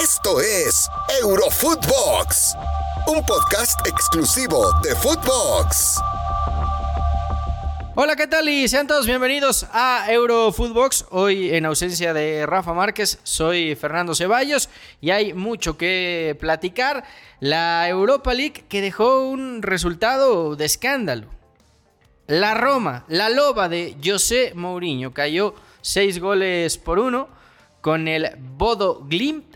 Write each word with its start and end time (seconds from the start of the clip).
Esto 0.00 0.40
es 0.40 0.88
Eurofootbox, 1.22 2.54
un 3.08 3.26
podcast 3.26 3.84
exclusivo 3.84 4.70
de 4.80 4.94
Footbox. 4.94 5.98
Hola, 7.96 8.14
¿qué 8.14 8.28
tal? 8.28 8.48
Y 8.48 8.68
sean 8.68 8.86
todos 8.86 9.06
bienvenidos 9.06 9.66
a 9.72 10.06
Eurofootbox. 10.08 11.06
Hoy 11.10 11.52
en 11.52 11.66
ausencia 11.66 12.14
de 12.14 12.46
Rafa 12.46 12.74
Márquez, 12.74 13.18
soy 13.24 13.74
Fernando 13.74 14.14
Ceballos 14.14 14.68
y 15.00 15.10
hay 15.10 15.34
mucho 15.34 15.76
que 15.76 16.36
platicar. 16.38 17.02
La 17.40 17.88
Europa 17.88 18.34
League 18.34 18.66
que 18.68 18.80
dejó 18.80 19.28
un 19.28 19.62
resultado 19.62 20.54
de 20.54 20.64
escándalo. 20.64 21.26
La 22.28 22.54
Roma, 22.54 23.04
la 23.08 23.30
loba 23.30 23.68
de 23.68 23.96
José 24.04 24.52
Mourinho, 24.54 25.12
cayó 25.12 25.56
seis 25.80 26.20
goles 26.20 26.78
por 26.78 27.00
uno 27.00 27.28
con 27.80 28.06
el 28.06 28.30
Bodo 28.56 29.02
Glimt. 29.08 29.47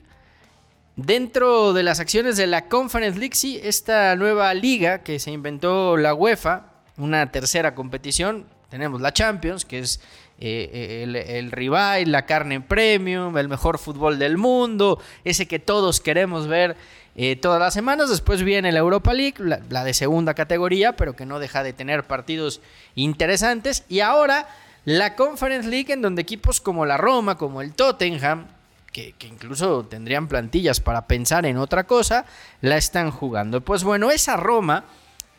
Dentro 0.97 1.73
de 1.73 1.83
las 1.83 2.01
acciones 2.01 2.37
de 2.37 2.47
la 2.47 2.69
Conference 2.69 3.19
League, 3.19 3.35
sí, 3.35 3.59
esta 3.63 4.15
nueva 4.17 4.53
liga 4.53 5.03
que 5.03 5.19
se 5.19 5.31
inventó 5.31 5.97
la 5.97 6.13
UEFA, 6.15 6.67
una 6.99 7.31
tercera 7.33 7.75
competición. 7.75 8.45
Tenemos 8.69 9.01
la 9.01 9.13
Champions, 9.13 9.65
que 9.65 9.79
es 9.79 10.01
eh, 10.39 10.71
eh, 10.73 11.03
el, 11.05 11.17
el 11.17 11.51
rival, 11.51 12.11
la 12.11 12.27
carne 12.27 12.61
premium, 12.61 13.37
el 13.39 13.49
mejor 13.49 13.79
fútbol 13.79 14.19
del 14.19 14.37
mundo, 14.37 15.01
ese 15.25 15.47
que 15.47 15.59
todos 15.59 16.01
queremos 16.01 16.47
ver 16.47 16.77
eh, 17.15 17.37
todas 17.37 17.61
las 17.61 17.75
semanas. 17.75 18.11
Después 18.11 18.43
viene 18.43 18.73
la 18.73 18.81
Europa 18.81 19.13
League, 19.13 19.37
la, 19.39 19.85
de 19.85 19.95
segunda 19.95 20.35
categoría, 20.35 20.97
pero 20.97 21.15
que 21.15 21.27
no 21.27 21.39
deja 21.39 21.63
de 21.63 21.73
tener 21.73 22.05
partidos 22.05 22.61
interesantes. 22.95 23.85
Y 23.89 24.01
ahora 24.01 24.49
la 24.85 25.15
Conference 25.15 25.69
League, 25.69 25.93
en 25.93 26.03
donde 26.03 26.23
equipos 26.23 26.61
como 26.61 26.87
la 26.87 26.97
Roma, 26.97 27.37
como 27.37 27.61
el 27.61 27.75
Tottenham, 27.75 28.47
que, 28.93 29.15
incluso 29.23 29.85
tendrían 29.85 30.29
plantillas 30.29 30.81
para 30.81 31.07
pensar 31.07 31.47
en 31.47 31.57
otra 31.57 31.85
cosa, 31.85 32.27
la 32.61 32.77
están 32.77 33.11
jugando. 33.11 33.63
Pues 33.63 33.85
bueno, 33.85 34.11
esa 34.11 34.37
Roma 34.37 34.85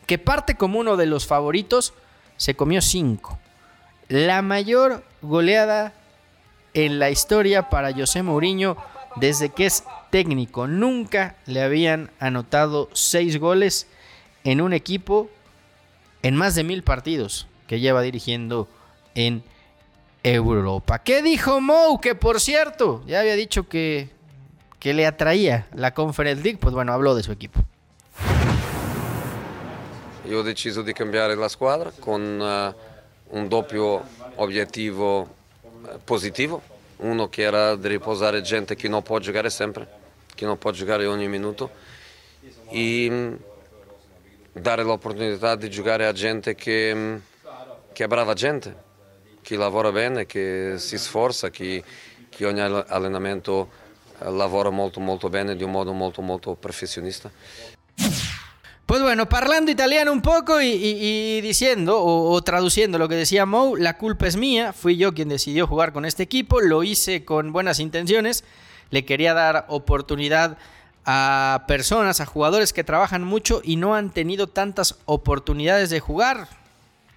que 0.06 0.18
parte 0.18 0.56
como 0.56 0.78
uno 0.78 0.96
de 0.96 1.06
los 1.06 1.26
favoritos, 1.26 1.94
se 2.36 2.54
comió 2.54 2.82
cinco. 2.82 3.38
La 4.08 4.42
mayor 4.42 5.04
goleada 5.22 5.94
en 6.74 6.98
la 6.98 7.10
historia 7.10 7.70
para 7.70 7.92
José 7.92 8.22
Mourinho 8.22 8.76
desde 9.16 9.50
que 9.50 9.66
es 9.66 9.84
técnico. 10.10 10.66
Nunca 10.66 11.36
le 11.46 11.62
habían 11.62 12.10
anotado 12.18 12.90
seis 12.92 13.38
goles 13.38 13.86
en 14.42 14.60
un 14.60 14.72
equipo 14.72 15.30
en 16.22 16.36
más 16.36 16.54
de 16.54 16.64
mil 16.64 16.82
partidos 16.82 17.46
que 17.66 17.80
lleva 17.80 18.02
dirigiendo 18.02 18.68
en 19.14 19.42
Europa. 20.24 20.98
¿Qué 20.98 21.22
dijo 21.22 21.60
Mou? 21.60 22.00
Que 22.00 22.14
por 22.14 22.40
cierto, 22.40 23.02
ya 23.06 23.20
había 23.20 23.36
dicho 23.36 23.68
que, 23.68 24.08
que 24.80 24.94
le 24.94 25.06
atraía 25.06 25.66
la 25.74 25.92
Conference 25.92 26.42
League. 26.42 26.58
Pues 26.58 26.74
bueno, 26.74 26.92
habló 26.92 27.14
de 27.14 27.22
su 27.22 27.30
equipo. 27.30 27.60
Io 30.26 30.40
ho 30.40 30.42
deciso 30.42 30.82
di 30.82 30.94
cambiare 30.94 31.36
la 31.36 31.50
squadra 31.50 31.92
con 32.00 32.40
uh, 32.40 33.36
un 33.36 33.48
doppio 33.48 34.02
obiettivo 34.36 35.28
eh, 35.84 35.98
positivo, 36.02 36.62
uno 36.98 37.28
che 37.28 37.42
era 37.42 37.76
di 37.76 37.88
riposare 37.88 38.40
gente 38.40 38.74
che 38.74 38.88
non 38.88 39.02
può 39.02 39.18
giocare 39.18 39.50
sempre, 39.50 39.86
che 40.34 40.46
non 40.46 40.56
può 40.56 40.70
giocare 40.70 41.04
ogni 41.04 41.28
minuto 41.28 41.70
e 42.70 43.08
mm, 43.10 43.34
dare 44.52 44.82
l'opportunità 44.82 45.56
di 45.56 45.68
giocare 45.68 46.06
a 46.06 46.12
gente 46.12 46.54
che, 46.54 46.94
mm, 46.94 47.16
che 47.92 48.04
è 48.04 48.06
brava 48.06 48.32
gente, 48.32 48.74
che 49.44 49.56
lavora 49.56 49.92
bene, 49.92 50.24
che 50.24 50.74
si 50.78 50.96
sforza, 50.96 51.50
che, 51.50 51.84
che 52.30 52.46
ogni 52.46 52.60
allenamento 52.60 53.68
eh, 54.20 54.30
lavora 54.30 54.70
molto 54.70 55.00
molto 55.00 55.28
bene 55.28 55.54
di 55.54 55.62
un 55.62 55.70
modo 55.70 55.92
molto 55.92 56.22
molto 56.22 56.54
professionista. 56.54 57.30
Pues 58.86 59.00
bueno, 59.00 59.26
parlando 59.26 59.70
italiano 59.70 60.12
un 60.12 60.20
poco 60.20 60.60
y, 60.60 61.40
diciendo 61.40 61.98
o, 61.98 62.42
traduciendo 62.42 62.98
lo 62.98 63.08
que 63.08 63.14
decía 63.14 63.46
Mou, 63.46 63.76
la 63.76 63.96
culpa 63.96 64.26
es 64.26 64.36
mía, 64.36 64.72
fui 64.74 64.96
yo 64.96 65.14
quien 65.14 65.28
decidió 65.28 65.66
jugar 65.66 65.92
con 65.92 66.04
este 66.04 66.22
equipo, 66.22 66.60
lo 66.60 66.82
hice 66.82 67.24
con 67.24 67.50
buenas 67.52 67.80
intenciones, 67.80 68.44
le 68.90 69.04
quería 69.06 69.32
dar 69.32 69.64
oportunidad 69.68 70.58
a 71.06 71.64
personas, 71.66 72.20
a 72.20 72.26
jugadores 72.26 72.74
que 72.74 72.84
trabajan 72.84 73.24
mucho 73.24 73.62
y 73.64 73.76
no 73.76 73.94
han 73.94 74.10
tenido 74.10 74.48
tantas 74.48 74.96
oportunidades 75.06 75.88
de 75.88 76.00
jugar, 76.00 76.48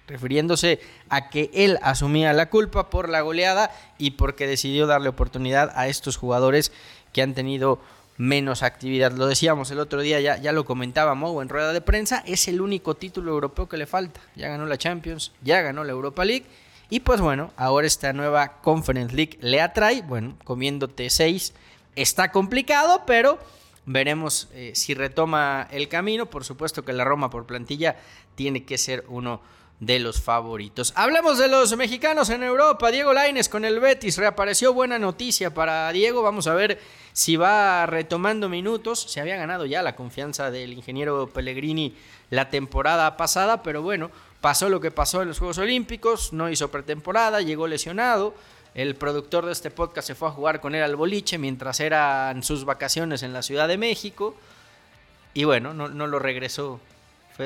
refiriéndose 0.08 0.80
a 1.08 1.30
que 1.30 1.50
él 1.54 1.78
asumía 1.82 2.32
la 2.32 2.50
culpa 2.50 2.90
por 2.90 3.08
la 3.08 3.20
goleada 3.20 3.70
y 3.98 4.12
porque 4.12 4.46
decidió 4.46 4.86
darle 4.86 5.08
oportunidad 5.08 5.70
a 5.76 5.86
estos 5.86 6.16
jugadores 6.16 6.72
que 7.12 7.22
han 7.22 7.34
tenido 7.34 7.80
menos 8.16 8.62
actividad. 8.62 9.12
Lo 9.12 9.26
decíamos 9.26 9.70
el 9.70 9.78
otro 9.78 10.00
día, 10.00 10.20
ya, 10.20 10.36
ya 10.38 10.52
lo 10.52 10.64
comentábamos 10.64 11.40
en 11.40 11.48
rueda 11.48 11.72
de 11.72 11.80
prensa, 11.80 12.24
es 12.26 12.48
el 12.48 12.60
único 12.60 12.94
título 12.96 13.30
europeo 13.30 13.68
que 13.68 13.76
le 13.76 13.86
falta. 13.86 14.20
Ya 14.34 14.48
ganó 14.48 14.66
la 14.66 14.76
Champions, 14.76 15.32
ya 15.42 15.62
ganó 15.62 15.84
la 15.84 15.92
Europa 15.92 16.24
League. 16.24 16.46
Y 16.90 17.00
pues 17.00 17.20
bueno, 17.20 17.52
ahora 17.56 17.86
esta 17.86 18.12
nueva 18.12 18.60
Conference 18.60 19.14
League 19.14 19.38
le 19.40 19.60
atrae, 19.60 20.02
bueno, 20.02 20.36
comiéndote 20.44 21.10
6 21.10 21.52
está 21.94 22.30
complicado, 22.30 23.02
pero 23.06 23.38
veremos 23.84 24.48
eh, 24.52 24.72
si 24.74 24.94
retoma 24.94 25.68
el 25.70 25.88
camino. 25.88 26.26
Por 26.26 26.44
supuesto 26.44 26.84
que 26.84 26.92
la 26.92 27.04
Roma 27.04 27.30
por 27.30 27.46
plantilla 27.46 27.96
tiene 28.34 28.64
que 28.64 28.78
ser 28.78 29.04
uno 29.08 29.40
de 29.80 30.00
los 30.00 30.20
favoritos. 30.20 30.92
Hablemos 30.96 31.38
de 31.38 31.48
los 31.48 31.76
mexicanos 31.76 32.30
en 32.30 32.42
Europa. 32.42 32.90
Diego 32.90 33.12
Laines 33.12 33.48
con 33.48 33.64
el 33.64 33.78
Betis 33.78 34.18
reapareció. 34.18 34.72
Buena 34.72 34.98
noticia 34.98 35.54
para 35.54 35.92
Diego. 35.92 36.22
Vamos 36.22 36.46
a 36.48 36.54
ver 36.54 36.80
si 37.12 37.36
va 37.36 37.86
retomando 37.86 38.48
minutos. 38.48 39.00
Se 39.00 39.20
había 39.20 39.36
ganado 39.36 39.66
ya 39.66 39.82
la 39.82 39.94
confianza 39.94 40.50
del 40.50 40.72
ingeniero 40.72 41.28
Pellegrini 41.28 41.94
la 42.30 42.50
temporada 42.50 43.16
pasada, 43.16 43.62
pero 43.62 43.80
bueno, 43.80 44.10
pasó 44.40 44.68
lo 44.68 44.80
que 44.80 44.90
pasó 44.90 45.22
en 45.22 45.28
los 45.28 45.38
Juegos 45.38 45.58
Olímpicos. 45.58 46.32
No 46.32 46.50
hizo 46.50 46.70
pretemporada, 46.70 47.40
llegó 47.40 47.68
lesionado. 47.68 48.34
El 48.74 48.96
productor 48.96 49.46
de 49.46 49.52
este 49.52 49.70
podcast 49.70 50.08
se 50.08 50.14
fue 50.14 50.28
a 50.28 50.32
jugar 50.32 50.60
con 50.60 50.74
él 50.74 50.82
al 50.82 50.96
boliche 50.96 51.38
mientras 51.38 51.80
eran 51.80 52.42
sus 52.42 52.64
vacaciones 52.64 53.22
en 53.22 53.32
la 53.32 53.42
Ciudad 53.42 53.68
de 53.68 53.78
México. 53.78 54.34
Y 55.34 55.44
bueno, 55.44 55.72
no, 55.72 55.88
no 55.88 56.06
lo 56.06 56.18
regresó 56.18 56.80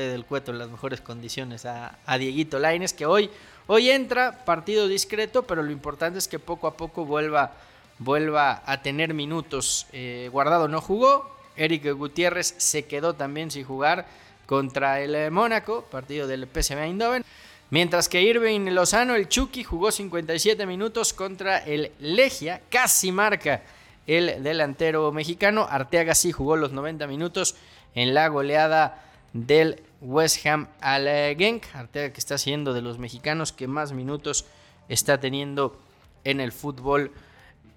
del 0.00 0.24
Cueto 0.24 0.52
en 0.52 0.58
las 0.58 0.70
mejores 0.70 1.00
condiciones 1.00 1.66
a, 1.66 1.98
Dieguito 2.18 2.58
Laines, 2.58 2.92
que 2.92 3.06
hoy, 3.06 3.30
hoy 3.66 3.90
entra, 3.90 4.44
partido 4.44 4.88
discreto, 4.88 5.42
pero 5.42 5.62
lo 5.62 5.70
importante 5.70 6.18
es 6.18 6.28
que 6.28 6.38
poco 6.38 6.66
a 6.66 6.76
poco 6.76 7.04
vuelva, 7.04 7.52
vuelva 7.98 8.62
a 8.64 8.82
tener 8.82 9.14
minutos. 9.14 9.86
Eh, 9.92 10.28
Guardado 10.32 10.68
no 10.68 10.80
jugó, 10.80 11.36
Eric 11.56 11.92
Gutiérrez 11.92 12.54
se 12.56 12.86
quedó 12.86 13.14
también 13.14 13.50
sin 13.50 13.64
jugar 13.64 14.06
contra 14.46 15.00
el 15.00 15.14
eh, 15.14 15.30
Mónaco, 15.30 15.82
partido 15.90 16.26
del 16.26 16.46
PSV 16.46 16.78
Eindhoven. 16.78 17.24
Mientras 17.70 18.08
que 18.08 18.20
Irving 18.20 18.70
Lozano, 18.70 19.14
el 19.14 19.28
Chucky, 19.28 19.64
jugó 19.64 19.90
57 19.90 20.66
minutos 20.66 21.14
contra 21.14 21.58
el 21.58 21.90
Legia, 22.00 22.60
casi 22.68 23.12
marca 23.12 23.62
el 24.06 24.42
delantero 24.42 25.10
mexicano. 25.12 25.66
Arteaga 25.68 26.14
sí 26.14 26.32
jugó 26.32 26.56
los 26.56 26.72
90 26.72 27.06
minutos 27.06 27.54
en 27.94 28.12
la 28.12 28.28
goleada 28.28 29.11
del 29.32 29.82
West 30.00 30.44
Ham 30.46 30.68
al 30.80 31.06
Genk. 31.36 31.64
Arteaga 31.74 32.12
que 32.12 32.20
está 32.20 32.38
siendo 32.38 32.74
de 32.74 32.82
los 32.82 32.98
mexicanos 32.98 33.52
que 33.52 33.66
más 33.66 33.92
minutos 33.92 34.44
está 34.88 35.20
teniendo 35.20 35.78
en 36.24 36.40
el 36.40 36.52
fútbol 36.52 37.12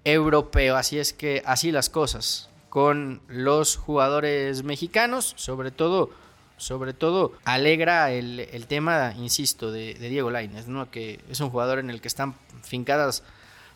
europeo. 0.04 0.76
Así 0.76 0.98
es 0.98 1.12
que 1.12 1.42
así 1.46 1.72
las 1.72 1.90
cosas 1.90 2.48
con 2.68 3.22
los 3.28 3.76
jugadores 3.76 4.62
mexicanos, 4.62 5.32
sobre 5.36 5.70
todo, 5.70 6.10
sobre 6.58 6.92
todo 6.92 7.32
alegra 7.44 8.12
el, 8.12 8.66
tema, 8.68 9.14
insisto, 9.16 9.72
de, 9.72 9.94
Diego 9.94 10.30
Lainez, 10.30 10.68
¿no? 10.68 10.90
que 10.90 11.20
es 11.30 11.40
un 11.40 11.50
jugador 11.50 11.78
en 11.78 11.90
el 11.90 12.00
que 12.00 12.08
están 12.08 12.34
fincadas 12.62 13.22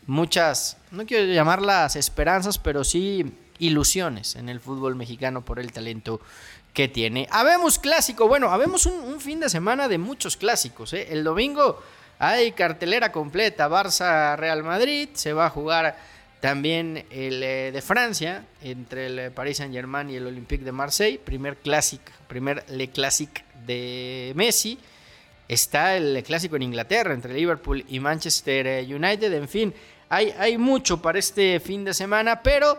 muchas, 0.07 0.77
no 0.91 1.07
quiero 1.07 1.33
llamarlas 1.33 1.97
esperanzas, 1.97 2.59
pero 2.59 2.85
sí 2.85 3.33
ilusiones 3.59 4.37
en 4.37 4.49
el 4.49 4.61
fútbol 4.61 4.97
mexicano 4.97 5.45
por 5.45 5.59
el 5.59 5.73
talento 5.73 6.21
que 6.73 6.89
tiene. 6.89 7.27
Habemos 7.31 7.79
clásico, 7.79 8.29
bueno, 8.29 8.51
habemos 8.51 8.87
un, 8.87 9.21
fin 9.21 9.41
de 9.41 9.49
semana 9.49 9.89
de 9.89 9.99
muchos 9.99 10.37
clásicos. 10.37 10.93
¿eh? 10.93 11.09
El 11.11 11.25
domingo 11.25 11.83
hay 12.19 12.53
cartelera 12.53 13.13
completa, 13.13 13.69
Barça 13.69 14.37
Real 14.37 14.63
Madrid, 14.63 15.09
se 15.15 15.33
va 15.33 15.47
a 15.47 15.51
jugar 15.51 15.97
también 16.41 17.05
el 17.11 17.43
eh, 17.43 17.71
de 17.73 17.83
Francia 17.83 18.45
entre 18.63 19.07
el 19.07 19.19
eh, 19.19 19.31
Paris 19.31 19.59
Saint 19.59 19.75
Germain 19.75 20.09
y 20.09 20.17
el 20.17 20.27
Olympique 20.27 20.65
de 20.65 20.73
Marseille, 20.73 21.19
primer 21.19 21.57
clásico, 21.57 22.13
primer 22.29 22.65
Le 22.71 22.89
Classic 22.89 23.45
de 23.67 24.33
Messi. 24.37 24.79
Está 25.49 25.97
el 25.97 26.23
clásico 26.23 26.57
en 26.57 26.63
Inglaterra 26.63 27.13
entre 27.13 27.35
Liverpool 27.35 27.85
y 27.89 27.99
Manchester 27.99 28.85
United. 28.85 29.33
En 29.33 29.49
fin, 29.49 29.75
hay, 30.09 30.33
hay 30.39 30.57
mucho 30.57 31.03
para 31.03 31.19
este 31.19 31.59
fin 31.59 31.85
de 31.85 31.93
semana, 31.93 32.41
pero 32.41 32.79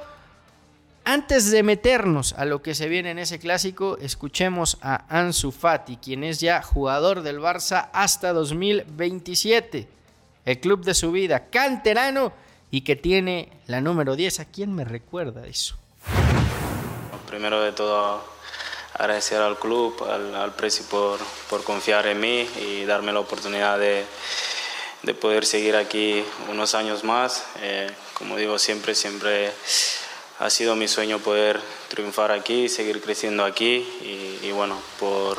antes 1.13 1.51
de 1.51 1.61
meternos 1.61 2.31
a 2.37 2.45
lo 2.45 2.61
que 2.61 2.73
se 2.73 2.87
viene 2.87 3.11
en 3.11 3.19
ese 3.19 3.37
clásico, 3.37 3.97
escuchemos 3.99 4.77
a 4.81 5.03
Ansu 5.09 5.51
Fati, 5.51 5.97
quien 5.97 6.23
es 6.23 6.39
ya 6.39 6.61
jugador 6.61 7.21
del 7.21 7.39
Barça 7.39 7.89
hasta 7.91 8.31
2027. 8.31 9.89
El 10.45 10.59
club 10.61 10.85
de 10.85 10.93
su 10.93 11.11
vida, 11.11 11.49
canterano 11.49 12.31
y 12.71 12.81
que 12.81 12.95
tiene 12.95 13.51
la 13.67 13.81
número 13.81 14.15
10. 14.15 14.39
¿A 14.39 14.45
quién 14.45 14.73
me 14.73 14.85
recuerda 14.85 15.45
eso? 15.47 15.75
primero 17.27 17.61
de 17.61 17.73
todo 17.73 18.23
agradecer 18.93 19.41
al 19.41 19.59
club, 19.59 20.05
al, 20.09 20.33
al 20.33 20.53
por, 20.53 21.63
confiar 21.65 22.07
en 22.07 22.21
mí 22.21 22.47
y 22.57 22.85
darme 22.85 23.11
la 23.11 23.19
oportunidad 23.19 23.77
de, 23.79 24.05
de 25.03 25.13
poder 25.13 25.45
seguir 25.45 25.75
aquí 25.75 26.23
unos 26.49 26.73
años 26.73 27.03
más. 27.03 27.43
Eh, 27.61 27.91
como 28.13 28.37
digo 28.37 28.57
siempre, 28.57 28.95
siempre 28.95 29.51
ha 30.41 30.49
sido 30.49 30.75
mi 30.75 30.87
sueño 30.87 31.19
poder 31.19 31.61
triunfar 31.87 32.31
aquí, 32.31 32.67
seguir 32.67 32.99
creciendo 32.99 33.45
aquí 33.45 33.87
y, 34.41 34.51
bueno, 34.51 34.81
por, 34.99 35.37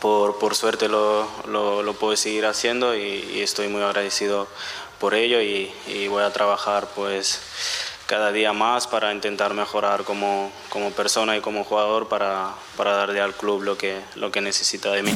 por, 0.00 0.38
por 0.38 0.54
suerte 0.54 0.88
lo, 0.88 1.28
lo, 1.48 1.92
puedo 1.94 2.16
seguir 2.16 2.46
haciendo 2.46 2.94
y, 2.94 3.00
y, 3.34 3.40
estoy 3.40 3.66
muy 3.66 3.82
agradecido 3.82 4.46
por 5.00 5.14
ello 5.14 5.40
y, 5.40 5.72
y 5.88 6.06
voy 6.06 6.22
a 6.22 6.32
trabajar 6.32 6.86
pues 6.94 7.40
cada 8.06 8.30
día 8.30 8.52
más 8.52 8.86
para 8.86 9.12
intentar 9.12 9.54
mejorar 9.54 10.04
como, 10.04 10.52
como 10.68 10.92
persona 10.92 11.36
y 11.36 11.40
como 11.40 11.64
jugador 11.64 12.08
para, 12.08 12.54
para 12.76 12.92
darle 12.92 13.20
al 13.20 13.34
club 13.34 13.62
lo 13.62 13.76
que, 13.76 14.00
lo 14.14 14.30
que 14.30 14.40
necesita 14.40 14.92
de 14.92 15.02
mí. 15.02 15.12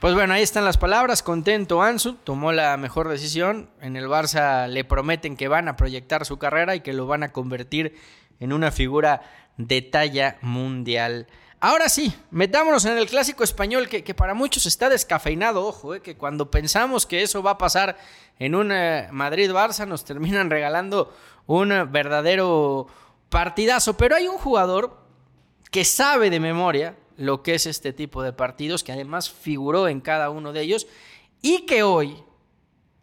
Pues 0.00 0.14
bueno, 0.14 0.32
ahí 0.32 0.42
están 0.42 0.64
las 0.64 0.78
palabras. 0.78 1.22
Contento 1.22 1.82
Ansu, 1.82 2.14
tomó 2.14 2.52
la 2.52 2.78
mejor 2.78 3.10
decisión. 3.10 3.68
En 3.82 3.96
el 3.96 4.06
Barça 4.06 4.66
le 4.66 4.82
prometen 4.82 5.36
que 5.36 5.46
van 5.46 5.68
a 5.68 5.76
proyectar 5.76 6.24
su 6.24 6.38
carrera 6.38 6.74
y 6.74 6.80
que 6.80 6.94
lo 6.94 7.06
van 7.06 7.22
a 7.22 7.32
convertir 7.32 7.98
en 8.38 8.54
una 8.54 8.70
figura 8.70 9.20
de 9.58 9.82
talla 9.82 10.38
mundial. 10.40 11.26
Ahora 11.60 11.90
sí, 11.90 12.14
metámonos 12.30 12.86
en 12.86 12.96
el 12.96 13.08
clásico 13.08 13.44
español 13.44 13.90
que, 13.90 14.02
que 14.02 14.14
para 14.14 14.32
muchos 14.32 14.64
está 14.64 14.88
descafeinado. 14.88 15.66
Ojo, 15.66 15.94
eh, 15.94 16.00
que 16.00 16.16
cuando 16.16 16.50
pensamos 16.50 17.04
que 17.04 17.20
eso 17.20 17.42
va 17.42 17.50
a 17.50 17.58
pasar 17.58 17.98
en 18.38 18.54
un 18.54 18.72
eh, 18.72 19.06
Madrid-Barça 19.12 19.86
nos 19.86 20.06
terminan 20.06 20.48
regalando 20.48 21.14
un 21.44 21.68
verdadero 21.92 22.86
partidazo. 23.28 23.98
Pero 23.98 24.16
hay 24.16 24.28
un 24.28 24.38
jugador 24.38 24.96
que 25.70 25.84
sabe 25.84 26.30
de 26.30 26.40
memoria 26.40 26.96
lo 27.20 27.42
que 27.42 27.54
es 27.54 27.66
este 27.66 27.92
tipo 27.92 28.22
de 28.22 28.32
partidos, 28.32 28.82
que 28.82 28.92
además 28.92 29.30
figuró 29.30 29.88
en 29.88 30.00
cada 30.00 30.30
uno 30.30 30.54
de 30.54 30.62
ellos 30.62 30.86
y 31.42 31.66
que 31.66 31.82
hoy 31.82 32.16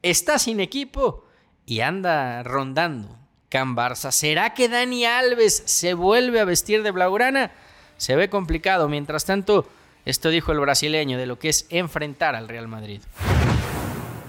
está 0.02 0.40
sin 0.40 0.60
equipo 0.60 1.24
y 1.68 1.82
anda 1.82 2.42
rondando 2.42 3.16
Can 3.50 3.76
Barça. 3.76 4.12
¿Será 4.12 4.56
que 4.56 4.70
Dani 4.70 5.06
Alves 5.06 5.62
se 5.66 5.94
vuelve 5.94 6.40
a 6.40 6.46
vestir 6.46 6.82
de 6.82 6.90
blaugrana? 6.90 7.52
Se 7.98 8.16
ve 8.16 8.28
complicado. 8.28 8.90
Mientras 8.90 9.26
tanto, 9.26 9.68
esto 10.04 10.30
dijo 10.30 10.52
el 10.52 10.62
brasileño 10.62 11.20
de 11.20 11.28
lo 11.28 11.38
que 11.38 11.50
es 11.50 11.68
enfrentar 11.70 12.36
al 12.36 12.50
Real 12.50 12.68
Madrid 12.68 13.02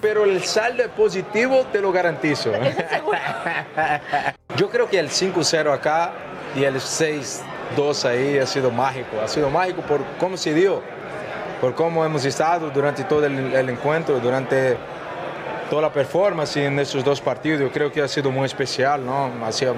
pero 0.01 0.25
el 0.25 0.45
saldo 0.45 0.85
es 0.85 0.91
positivo, 0.91 1.67
te 1.73 1.81
lo 1.81 1.91
garantizo. 1.91 2.53
Yo 4.57 4.71
creo 4.71 4.89
que 4.89 4.99
el 4.99 5.09
5-0 5.09 5.73
acá 5.73 6.13
y 6.55 6.63
el 6.63 6.81
6-2 7.77 8.05
ahí 8.05 8.39
ha 8.39 8.47
sido 8.47 8.71
mágico. 8.71 9.21
Ha 9.23 9.29
sido 9.29 9.51
mágico 9.51 9.83
por 9.83 10.01
cómo 10.19 10.37
se 10.37 10.55
dio, 10.55 10.83
por 11.61 11.75
cómo 11.75 12.05
hemos 12.05 12.25
estado 12.25 12.71
durante 12.71 13.05
todo 13.05 13.27
el, 13.27 13.55
el 13.55 13.69
encuentro, 13.71 14.19
durante 14.21 14.77
toda 15.71 15.83
la 15.83 15.93
performance 15.93 16.57
en 16.57 16.79
esos 16.79 17.05
dos 17.05 17.21
partidos. 17.21 17.61
Yo 17.61 17.71
creo 17.71 17.93
que 17.93 18.03
ha 18.03 18.09
sido 18.09 18.31
muy 18.31 18.47
especial, 18.47 19.05
¿no? 19.05 19.31
Hacía 19.45 19.73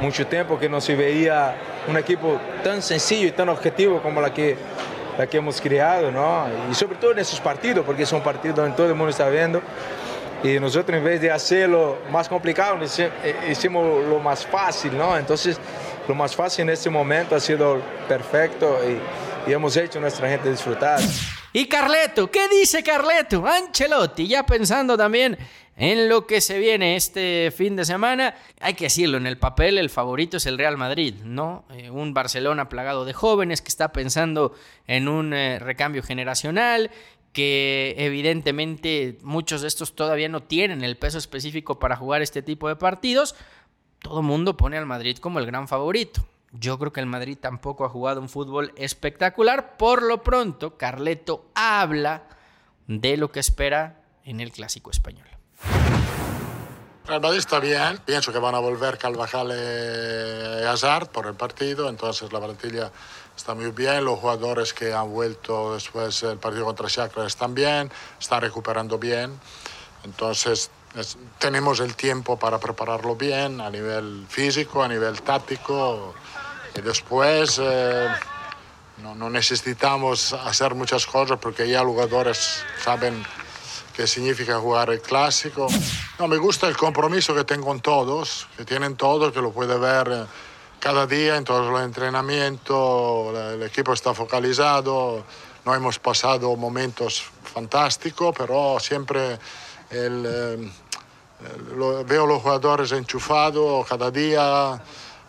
mucho 0.00 0.26
tiempo 0.26 0.58
que 0.58 0.68
no 0.68 0.80
se 0.80 0.94
veía 0.94 1.56
un 1.88 1.96
equipo 1.96 2.38
tan 2.62 2.82
sencillo 2.82 3.26
y 3.28 3.32
tan 3.32 3.48
objetivo 3.48 4.00
como 4.00 4.20
la 4.20 4.32
que 4.32 4.56
la 5.18 5.26
que 5.26 5.36
hemos 5.36 5.60
creado, 5.60 6.12
¿no? 6.12 6.46
Y 6.70 6.74
sobre 6.74 6.96
todo 6.96 7.10
en 7.10 7.18
esos 7.18 7.40
partidos, 7.40 7.84
porque 7.84 8.06
son 8.06 8.22
partidos 8.22 8.56
donde 8.56 8.76
todo 8.76 8.86
el 8.86 8.94
mundo 8.94 9.10
está 9.10 9.28
viendo. 9.28 9.60
Y 10.44 10.60
nosotros 10.60 10.96
en 10.96 11.04
vez 11.04 11.20
de 11.20 11.32
hacerlo 11.32 11.98
más 12.12 12.28
complicado, 12.28 12.78
eh, 12.98 13.34
hicimos 13.50 14.06
lo 14.06 14.20
más 14.20 14.46
fácil, 14.46 14.96
¿no? 14.96 15.18
Entonces, 15.18 15.58
lo 16.08 16.14
más 16.14 16.34
fácil 16.34 16.62
en 16.62 16.70
este 16.70 16.88
momento 16.88 17.36
ha 17.36 17.40
sido 17.40 17.80
perfecto 18.08 18.78
y, 18.88 19.50
y 19.50 19.52
hemos 19.52 19.76
hecho 19.76 19.98
a 19.98 20.02
nuestra 20.02 20.28
gente 20.28 20.50
disfrutar. 20.50 20.98
Y 21.52 21.66
Carleto, 21.66 22.30
¿qué 22.30 22.48
dice 22.48 22.82
Carleto? 22.82 23.46
Ancelotti, 23.46 24.26
ya 24.26 24.44
pensando 24.44 24.96
también 24.96 25.36
en 25.76 26.08
lo 26.08 26.26
que 26.26 26.40
se 26.40 26.58
viene 26.58 26.96
este 26.96 27.52
fin 27.56 27.76
de 27.76 27.84
semana, 27.84 28.34
hay 28.60 28.74
que 28.74 28.84
decirlo, 28.84 29.16
en 29.16 29.26
el 29.26 29.38
papel 29.38 29.78
el 29.78 29.90
favorito 29.90 30.38
es 30.38 30.46
el 30.46 30.58
Real 30.58 30.76
Madrid, 30.76 31.14
¿no? 31.24 31.64
Eh, 31.70 31.90
un 31.90 32.14
Barcelona 32.14 32.68
plagado 32.68 33.04
de 33.04 33.12
jóvenes 33.12 33.62
que 33.62 33.68
está 33.68 33.92
pensando 33.92 34.54
en 34.86 35.08
un 35.08 35.32
eh, 35.32 35.58
recambio 35.58 36.02
generacional, 36.02 36.90
que 37.32 37.94
evidentemente 37.98 39.18
muchos 39.22 39.62
de 39.62 39.68
estos 39.68 39.94
todavía 39.94 40.28
no 40.28 40.42
tienen 40.42 40.82
el 40.82 40.96
peso 40.96 41.18
específico 41.18 41.78
para 41.78 41.96
jugar 41.96 42.22
este 42.22 42.42
tipo 42.42 42.68
de 42.68 42.74
partidos. 42.74 43.36
Todo 44.00 44.22
mundo 44.22 44.56
pone 44.56 44.78
al 44.78 44.86
Madrid 44.86 45.18
como 45.18 45.38
el 45.38 45.46
gran 45.46 45.68
favorito. 45.68 46.24
Yo 46.52 46.78
creo 46.78 46.92
que 46.92 47.00
el 47.00 47.06
Madrid 47.06 47.36
tampoco 47.40 47.84
ha 47.84 47.88
jugado 47.88 48.20
un 48.20 48.28
fútbol 48.28 48.72
espectacular. 48.76 49.76
Por 49.76 50.02
lo 50.02 50.22
pronto, 50.22 50.76
Carleto 50.76 51.46
habla 51.54 52.24
de 52.86 53.16
lo 53.16 53.30
que 53.30 53.40
espera 53.40 54.02
en 54.24 54.40
el 54.40 54.50
clásico 54.50 54.90
español. 54.90 55.26
Real 57.08 57.22
Madrid 57.22 57.38
está 57.38 57.58
bien, 57.58 57.98
pienso 58.04 58.34
que 58.34 58.38
van 58.38 58.54
a 58.54 58.58
volver 58.58 58.98
Calvajal 58.98 59.48
y 59.48 60.64
Hazard 60.66 61.08
por 61.08 61.26
el 61.26 61.34
partido, 61.34 61.88
entonces 61.88 62.30
la 62.34 62.38
plantilla 62.38 62.92
está 63.34 63.54
muy 63.54 63.70
bien, 63.70 64.04
los 64.04 64.18
jugadores 64.18 64.74
que 64.74 64.92
han 64.92 65.10
vuelto 65.10 65.72
después 65.72 66.20
del 66.20 66.36
partido 66.36 66.66
contra 66.66 66.86
Shakhtar 66.86 67.26
están 67.26 67.54
bien, 67.54 67.90
están 68.20 68.42
recuperando 68.42 68.98
bien, 68.98 69.40
entonces 70.04 70.52
es, 70.52 70.70
tenemos 71.38 71.80
el 71.80 71.94
tiempo 71.94 72.38
para 72.38 72.58
prepararlo 72.58 73.16
bien 73.16 73.60
a 73.60 73.70
nivel 73.70 74.26
físico, 74.28 74.82
a 74.82 74.88
nivel 74.88 75.20
táctico 75.22 76.14
y 76.74 76.80
después 76.80 77.60
eh, 77.62 78.08
no, 79.02 79.14
no 79.14 79.30
necesitamos 79.30 80.32
hacer 80.32 80.74
muchas 80.74 81.06
cosas 81.06 81.38
porque 81.38 81.68
ya 81.68 81.84
jugadores 81.84 82.64
saben 82.82 83.24
que 83.98 84.06
significa 84.06 84.60
jugar 84.60 84.90
el 84.90 85.00
clásico. 85.00 85.66
No, 86.20 86.28
me 86.28 86.36
gusta 86.36 86.68
el 86.68 86.76
compromiso 86.76 87.34
que 87.34 87.42
tengo 87.42 87.66
con 87.66 87.80
todos, 87.80 88.46
que 88.56 88.64
tienen 88.64 88.96
todos, 88.96 89.32
que 89.32 89.40
lo 89.40 89.50
puede 89.50 89.76
ver 89.76 90.08
eh, 90.12 90.24
cada 90.78 91.06
día 91.06 91.36
en 91.36 91.44
todos 91.44 91.68
los 91.68 91.82
entrenamientos, 91.82 93.36
el 93.36 93.62
equipo 93.64 93.92
está 93.92 94.14
focalizado, 94.14 95.24
no 95.64 95.74
hemos 95.74 95.98
pasado 95.98 96.54
momentos 96.54 97.24
fantásticos, 97.52 98.34
pero 98.38 98.78
siempre 98.78 99.38
el, 99.90 100.24
eh, 100.26 100.70
lo, 101.76 102.04
veo 102.04 102.26
los 102.26 102.42
jugadores 102.42 102.92
enchufados 102.92 103.86
cada 103.86 104.10
día, 104.10 104.80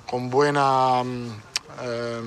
con 0.09 0.29
buena 0.29 1.03
eh, 1.81 2.21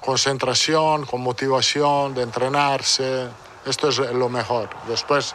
concentración, 0.00 1.04
con 1.06 1.20
motivación 1.20 2.14
de 2.14 2.22
entrenarse. 2.22 3.28
Esto 3.66 3.88
es 3.88 3.98
lo 3.98 4.28
mejor. 4.28 4.68
Después, 4.86 5.34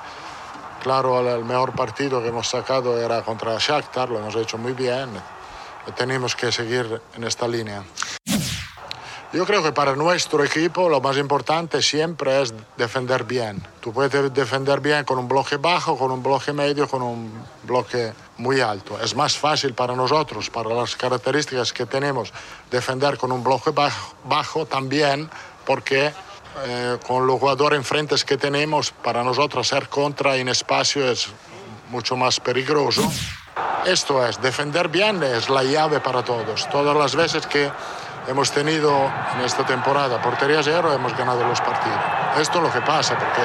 claro, 0.82 1.20
el 1.36 1.44
mejor 1.44 1.74
partido 1.74 2.22
que 2.22 2.30
hemos 2.30 2.48
sacado 2.48 2.98
era 2.98 3.24
contra 3.24 3.58
Shakhtar, 3.58 4.10
lo 4.10 4.20
hemos 4.20 4.36
hecho 4.36 4.58
muy 4.58 4.74
bien. 4.74 5.10
Tenemos 5.98 6.36
que 6.36 6.52
seguir 6.52 7.02
en 7.16 7.24
esta 7.24 7.48
línea. 7.48 7.84
Yo 9.32 9.46
creo 9.46 9.62
que 9.62 9.72
para 9.72 9.96
nuestro 9.96 10.44
equipo 10.44 10.90
lo 10.90 11.02
más 11.02 11.16
importante 11.18 11.84
siempre 11.84 12.42
es 12.42 12.52
defender 12.78 13.26
bien. 13.26 13.62
Tú 13.80 13.94
puedes 13.94 14.34
defender 14.34 14.80
bien 14.80 15.06
con 15.06 15.20
un 15.20 15.28
bloque 15.28 15.58
bajo, 15.58 15.96
con 15.96 16.10
un 16.10 16.24
bloque 16.24 16.52
medio, 16.52 16.88
con 16.88 17.04
un 17.04 17.32
bloque 17.62 18.12
muy 18.38 18.60
alto. 18.60 19.00
Es 19.00 19.16
más 19.16 19.38
fácil 19.38 19.76
para 19.76 19.96
nosotros, 19.96 20.50
para 20.50 20.74
las 20.74 20.96
características 20.96 21.72
que 21.72 21.86
tenemos, 21.86 22.34
defender 22.72 23.20
con 23.20 23.32
un 23.32 23.44
bloque 23.44 23.70
bajo, 23.70 24.16
bajo 24.24 24.66
también 24.66 25.30
porque 25.64 26.12
eh, 26.66 26.98
con 27.06 27.28
los 27.28 27.40
jugadores 27.40 27.78
enfrentes 27.78 28.26
que 28.26 28.36
tenemos, 28.36 28.90
para 28.90 29.24
nosotros 29.24 29.68
ser 29.68 29.90
contra 29.90 30.38
en 30.38 30.50
espacio 30.50 31.08
es 31.08 31.28
mucho 31.92 32.16
más 32.16 32.40
peligroso. 32.40 33.04
Esto 33.86 34.26
es, 34.26 34.42
defender 34.42 34.88
bien 34.88 35.22
es 35.22 35.50
la 35.50 35.64
llave 35.64 36.00
para 36.00 36.24
todos. 36.24 36.68
Todas 36.70 36.98
las 36.98 37.16
veces 37.16 37.46
que 37.46 37.72
hemos 38.28 38.52
tenido 38.52 39.12
en 39.36 39.42
esta 39.46 39.66
temporada 39.66 40.22
portería 40.22 40.62
cero, 40.64 40.94
hemos 40.94 41.16
ganado 41.18 41.46
los 41.48 41.62
partidos. 41.62 42.00
Esto 42.40 42.58
es 42.58 42.64
lo 42.64 42.72
que 42.72 42.82
pasa, 42.82 43.18
porque 43.18 43.42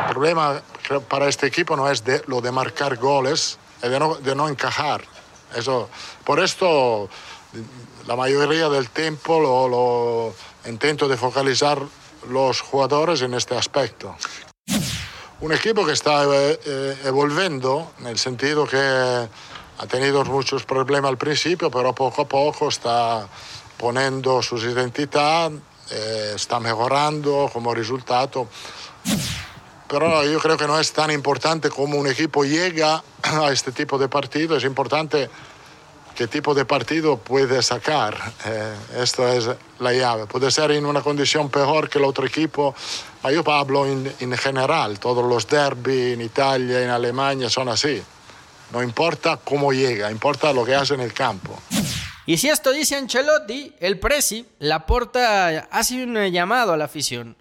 el 0.00 0.12
problema 0.12 0.60
para 1.08 1.28
este 1.28 1.46
equipo 1.46 1.76
no 1.76 1.88
es 1.88 2.04
de, 2.04 2.22
lo 2.26 2.40
de 2.40 2.52
marcar 2.52 2.96
goles, 2.96 3.58
es 3.80 3.90
de 3.90 3.98
no, 3.98 4.14
de 4.16 4.34
no 4.34 4.48
encajar. 4.48 5.02
Eso, 5.54 5.88
por 6.24 6.40
esto, 6.40 7.08
la 8.06 8.16
mayoría 8.16 8.68
del 8.68 8.90
tiempo 8.90 9.40
lo, 9.40 9.68
lo 9.68 10.34
intento 10.70 11.08
de 11.08 11.16
focalizar 11.16 11.78
los 12.28 12.60
jugadores 12.60 13.22
en 13.22 13.34
este 13.34 13.56
aspecto. 13.56 14.16
Un 15.40 15.52
equipo 15.52 15.84
que 15.84 15.92
está 15.92 16.24
eh, 16.24 16.96
evolviendo 17.04 17.92
en 17.98 18.06
el 18.06 18.18
sentido 18.18 18.64
que 18.64 19.28
ha 19.82 19.86
tenido 19.86 20.24
muchos 20.24 20.64
problemas 20.64 21.08
al 21.08 21.18
principio, 21.18 21.68
pero 21.68 21.92
poco 21.92 22.22
a 22.22 22.28
poco 22.28 22.68
está 22.68 23.26
poniendo 23.76 24.40
su 24.40 24.56
identidad, 24.58 25.50
eh, 25.90 26.32
está 26.36 26.60
mejorando 26.60 27.50
como 27.52 27.74
resultado. 27.74 28.46
Pero 29.88 30.24
yo 30.24 30.38
creo 30.38 30.56
que 30.56 30.68
no 30.68 30.78
es 30.78 30.92
tan 30.92 31.10
importante 31.10 31.68
como 31.68 31.98
un 31.98 32.06
equipo 32.06 32.44
llega 32.44 33.02
a 33.22 33.50
este 33.50 33.72
tipo 33.72 33.98
de 33.98 34.08
partido, 34.08 34.56
es 34.56 34.62
importante 34.62 35.28
qué 36.14 36.28
tipo 36.28 36.54
de 36.54 36.64
partido 36.64 37.16
puede 37.16 37.60
sacar. 37.60 38.16
Eh, 38.46 38.74
esto 38.98 39.26
es 39.26 39.50
la 39.80 39.92
llave. 39.92 40.26
Puede 40.26 40.52
ser 40.52 40.70
en 40.70 40.86
una 40.86 41.00
condición 41.00 41.50
peor 41.50 41.90
que 41.90 41.98
el 41.98 42.04
otro 42.04 42.24
equipo. 42.24 42.72
Yo 43.24 43.42
hablo 43.50 43.84
en, 43.84 44.14
en 44.20 44.38
general, 44.38 45.00
todos 45.00 45.28
los 45.28 45.48
derby 45.48 46.12
en 46.12 46.20
Italia, 46.20 46.82
en 46.82 46.90
Alemania 46.90 47.50
son 47.50 47.68
así. 47.68 48.00
No 48.72 48.82
importa 48.82 49.36
cómo 49.36 49.72
llega, 49.72 50.10
importa 50.10 50.52
lo 50.52 50.64
que 50.64 50.74
hace 50.74 50.94
en 50.94 51.00
el 51.00 51.12
campo. 51.12 51.58
Y 52.24 52.38
si 52.38 52.48
esto 52.48 52.72
dice 52.72 52.96
Ancelotti, 52.96 53.74
el 53.80 53.98
Presi, 53.98 54.46
Laporta 54.60 55.68
hace 55.70 56.02
un 56.02 56.14
llamado 56.28 56.72
a 56.72 56.76
la 56.76 56.84
afición. 56.84 57.36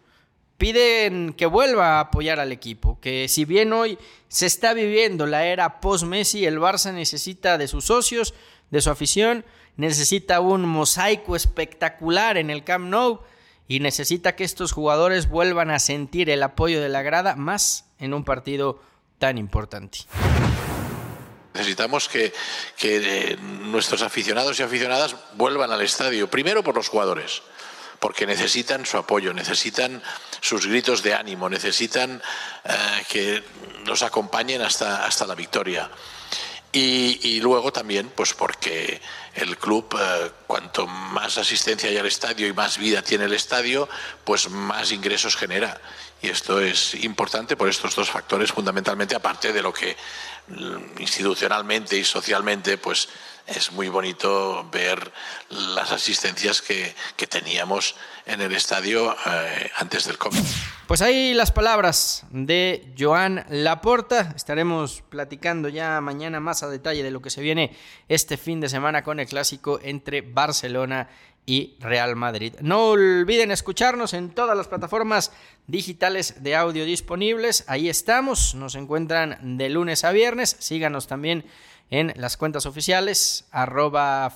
Piden 0.57 1.33
que 1.33 1.45
vuelva 1.45 1.97
a 1.97 1.99
apoyar 2.01 2.39
al 2.39 2.51
equipo, 2.51 2.99
que 2.99 3.27
si 3.27 3.45
bien 3.45 3.71
hoy 3.73 3.97
se 4.27 4.45
está 4.45 4.73
viviendo 4.73 5.25
la 5.25 5.45
era 5.45 5.79
post-Messi, 5.79 6.45
el 6.45 6.59
Barça 6.59 6.93
necesita 6.93 7.57
de 7.57 7.67
sus 7.67 7.85
socios, 7.85 8.33
de 8.69 8.81
su 8.81 8.89
afición, 8.89 9.45
necesita 9.77 10.39
un 10.41 10.63
mosaico 10.63 11.35
espectacular 11.35 12.37
en 12.37 12.49
el 12.49 12.63
Camp 12.63 12.85
Nou 12.85 13.21
y 13.67 13.79
necesita 13.79 14.35
que 14.35 14.43
estos 14.43 14.71
jugadores 14.71 15.29
vuelvan 15.29 15.71
a 15.71 15.79
sentir 15.79 16.29
el 16.29 16.43
apoyo 16.43 16.81
de 16.81 16.89
la 16.89 17.01
grada 17.01 17.35
más 17.35 17.85
en 17.99 18.13
un 18.13 18.23
partido 18.23 18.81
tan 19.17 19.37
importante. 19.37 19.99
Necesitamos 21.53 22.07
que, 22.07 22.33
eh, 22.81 23.37
nuestros 23.41 24.01
aficionados 24.01 24.59
y 24.59 24.63
aficionadas 24.63 25.15
vuelvan 25.33 25.71
al 25.71 25.81
estadio, 25.81 26.29
primero 26.29 26.63
por 26.63 26.75
los 26.75 26.87
jugadores, 26.87 27.41
porque 27.99 28.25
necesitan 28.25 28.85
su 28.85 28.97
apoyo, 28.97 29.33
necesitan 29.33 30.01
sus 30.39 30.67
gritos 30.67 31.03
de 31.03 31.13
ánimo, 31.13 31.49
necesitan 31.49 32.21
eh, 32.63 32.73
que 33.09 33.43
nos 33.85 34.01
acompañen 34.01 34.61
hasta, 34.61 35.05
hasta 35.05 35.25
la 35.25 35.35
victoria. 35.35 35.89
Y, 36.73 37.41
luego 37.41 37.73
también, 37.73 38.09
pues 38.15 38.33
porque 38.33 39.01
el 39.35 39.57
club, 39.57 39.93
eh, 39.99 40.31
cuanto 40.47 40.87
más 40.87 41.37
asistencia 41.37 41.89
hay 41.89 41.97
al 41.97 42.05
estadio 42.05 42.47
y 42.47 42.53
más 42.53 42.77
vida 42.77 43.01
tiene 43.01 43.25
el 43.25 43.33
estadio, 43.33 43.89
pues 44.23 44.49
más 44.49 44.93
ingresos 44.93 45.35
genera. 45.35 45.81
Y 46.21 46.29
esto 46.29 46.59
es 46.59 46.93
importante 47.03 47.57
por 47.57 47.67
estos 47.67 47.95
dos 47.95 48.09
factores, 48.09 48.51
fundamentalmente, 48.51 49.15
aparte 49.15 49.51
de 49.51 49.61
lo 49.61 49.73
que 49.73 49.95
mm, 50.47 51.01
institucionalmente 51.01 51.97
y 51.97 52.03
socialmente, 52.03 52.77
pues 52.77 53.09
es 53.47 53.71
muy 53.71 53.89
bonito 53.89 54.69
ver 54.71 55.11
las 55.49 55.91
asistencias 55.91 56.61
que, 56.61 56.93
que 57.15 57.27
teníamos 57.27 57.95
en 58.25 58.41
el 58.41 58.53
estadio 58.53 59.15
eh, 59.25 59.71
antes 59.77 60.05
del 60.05 60.17
COVID. 60.17 60.39
Pues 60.87 61.01
ahí 61.01 61.33
las 61.33 61.51
palabras 61.51 62.25
de 62.31 62.93
Joan 62.97 63.45
Laporta. 63.49 64.33
Estaremos 64.35 65.03
platicando 65.09 65.69
ya 65.69 66.01
mañana 66.01 66.39
más 66.39 66.63
a 66.63 66.69
detalle 66.69 67.01
de 67.01 67.11
lo 67.11 67.21
que 67.21 67.29
se 67.29 67.41
viene 67.41 67.75
este 68.09 68.37
fin 68.37 68.59
de 68.59 68.69
semana 68.69 69.03
con 69.03 69.19
el 69.19 69.27
clásico 69.27 69.79
entre 69.81 70.21
Barcelona 70.21 71.09
y 71.30 71.30
Real 71.79 72.15
Madrid. 72.15 72.53
No 72.61 72.89
olviden 72.89 73.51
escucharnos 73.51 74.13
en 74.13 74.29
todas 74.29 74.55
las 74.55 74.67
plataformas 74.67 75.31
digitales 75.67 76.43
de 76.43 76.55
audio 76.55 76.85
disponibles. 76.85 77.65
Ahí 77.67 77.89
estamos, 77.89 78.55
nos 78.55 78.75
encuentran 78.75 79.57
de 79.57 79.69
lunes 79.69 80.03
a 80.03 80.11
viernes. 80.11 80.55
Síganos 80.59 81.07
también 81.07 81.45
en 81.89 82.13
las 82.15 82.37
cuentas 82.37 82.65
oficiales, 82.65 83.45
arroba 83.51 84.33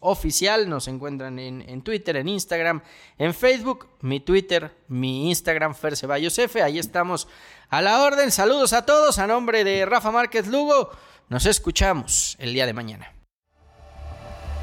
oficial, 0.00 0.70
nos 0.70 0.88
encuentran 0.88 1.38
en, 1.38 1.82
Twitter, 1.82 2.16
en 2.16 2.28
Instagram, 2.28 2.80
en 3.18 3.34
Facebook, 3.34 3.88
mi 4.00 4.20
Twitter, 4.20 4.74
mi 4.88 5.28
Instagram, 5.28 5.74
Fer 5.74 5.98
Ceballos 5.98 6.38
ahí 6.64 6.78
estamos 6.78 7.28
a 7.68 7.82
la 7.82 8.02
orden. 8.02 8.30
Saludos 8.30 8.72
a 8.72 8.86
todos, 8.86 9.18
a 9.18 9.26
nombre 9.26 9.64
de 9.64 9.84
Rafa 9.84 10.10
Márquez 10.10 10.46
Lugo, 10.46 10.90
nos 11.28 11.44
escuchamos 11.44 12.36
el 12.38 12.54
día 12.54 12.64
de 12.64 12.72
mañana. 12.72 13.11